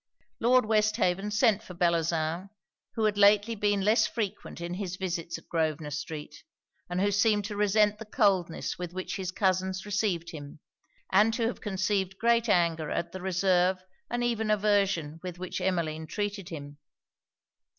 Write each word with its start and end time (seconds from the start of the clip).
Lord 0.39 0.65
Westhaven 0.65 1.29
sent 1.29 1.61
for 1.61 1.75
Bellozane; 1.75 2.49
who 2.95 3.03
had 3.03 3.19
lately 3.19 3.53
been 3.53 3.81
less 3.81 4.07
frequent 4.07 4.59
in 4.59 4.73
his 4.73 4.95
visits 4.95 5.37
at 5.37 5.47
Grosvenor 5.47 5.91
street, 5.91 6.41
and 6.89 6.99
who 6.99 7.11
seemed 7.11 7.45
to 7.45 7.55
resent 7.55 7.99
the 7.99 8.05
coldness 8.05 8.79
with 8.79 8.93
which 8.93 9.17
his 9.17 9.29
cousins 9.31 9.85
received 9.85 10.31
him, 10.31 10.59
and 11.11 11.35
to 11.35 11.45
have 11.45 11.61
conceived 11.61 12.17
great 12.17 12.49
anger 12.49 12.89
at 12.89 13.11
the 13.11 13.21
reserve 13.21 13.83
and 14.09 14.23
even 14.23 14.49
aversion 14.49 15.19
with 15.21 15.37
which 15.37 15.61
Emmeline 15.61 16.07
treated 16.07 16.49
him. 16.49 16.79